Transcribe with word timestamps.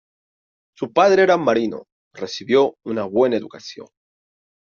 Su 0.75 0.91
padre 0.93 1.21
era 1.21 1.37
marino 1.37 1.83
y 2.15 2.21
recibió 2.21 2.73
una 2.85 3.03
buena 3.03 3.37
educación. 3.37 3.85